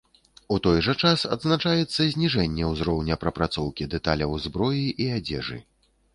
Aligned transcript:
У 0.53 0.55
той 0.67 0.79
жа 0.85 0.95
час 1.03 1.25
адзначаецца 1.35 2.07
зніжэнне 2.15 2.63
ўзроўня 2.73 3.19
прапрацоўкі 3.25 3.89
дэталяў 3.93 4.31
зброі 4.49 4.85
і 5.07 5.11
адзежы. 5.21 5.63